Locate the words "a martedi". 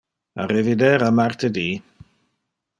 1.01-1.69